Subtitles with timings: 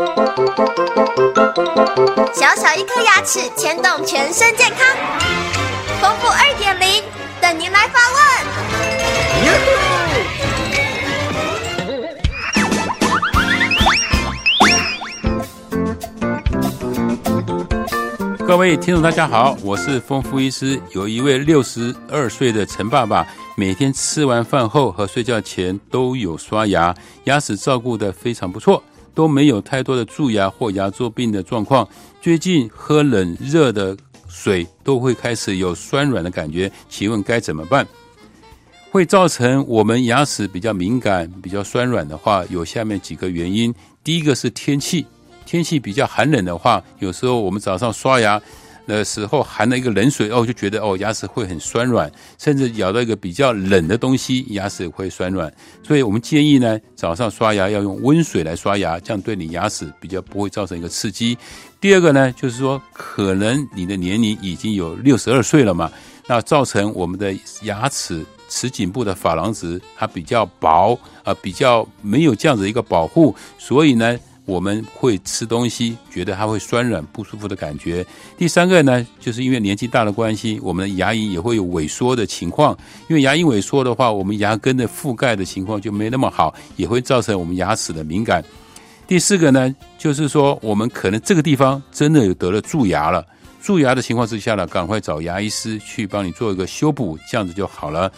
[0.00, 0.06] 小
[2.56, 4.96] 小一颗牙齿牵动全身健康，
[6.00, 7.04] 丰富二点零
[7.38, 8.18] 等您来发问。
[18.46, 20.80] 各位听众，大家好，我是丰富医师。
[20.92, 26.94] 有一位六十二岁的陈爸爸，每天吃完饭后和睡觉前都有刷牙，
[27.24, 28.82] 牙齿照顾得非常不错。
[29.14, 31.88] 都没有太多的蛀牙或牙周病的状况。
[32.20, 33.96] 最近喝冷热的
[34.28, 37.86] 水都会开始有酸软的感觉，请问该怎么办？
[38.90, 43.74] 会造成我们牙齿比较敏感、比较酸软的话，有下面几个原因。
[44.02, 45.06] 第一个是天气，
[45.46, 48.40] 天气比较寒冷的话，有时候我们早上刷牙。
[48.90, 55.52] 的时候含了一个冷水哦，就觉得哦牙齿会很酸软，甚至咬到一个比较冷的东西，牙齿会酸软。
[55.82, 61.38] 所以我们建议呢，早上刷牙要用温水来刷牙，这样对你牙齿比较不会造成一个刺激。
[61.80, 65.90] 第二个呢，就是说可能你的年龄已经有六十二岁了嘛，
[66.26, 74.18] 那造成我们的牙齿齿颈部的珐琅质它比较薄啊，比较没有这样子一个保护，所以呢。
[74.50, 78.04] 我们会吃东西，觉得它会酸软不舒服的感觉。
[78.36, 82.76] 第三个呢，就是因为年纪大的关系，我们的牙龈也会有萎缩的情况。
[83.08, 88.44] 因为牙龈萎缩的话，我们牙根的覆盖的情况就没那么好，也会造成我们牙齿的敏感。
[89.06, 93.24] 第四个呢，就是说我们可能这个地方真的有得了蛀牙了，
[93.62, 98.10] 蛀牙的情况之下呢，赶快找牙医师去帮你做一个修补，这样子就好了。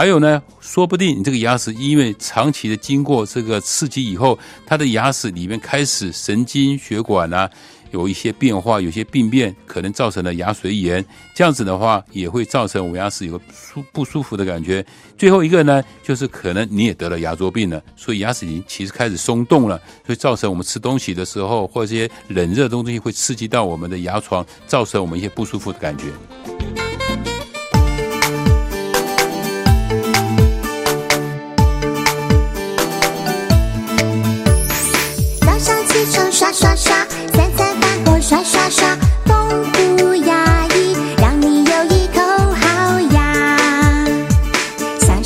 [0.00, 7.50] 还有呢，说不定你这个牙齿因为长期的经过这个刺激以后，它的牙齿里面开始神经血管啊
[7.90, 11.04] 有一些变化，有些病变，可能造成了牙髓炎。
[11.34, 14.82] 这样子的话，也会造成我们牙齿有个舒不舒服的感觉。
[15.18, 26.06] 最后一个呢，就是可能你也得了牙周病了，所以牙齿已经其实开始松动了，所以造成我们吃东西的时候或者一些冷热的东西会刺激到我们的牙床，造成我们一些不舒服的感觉。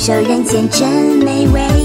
[0.05, 0.87] 这人间真
[1.23, 1.84] 美味。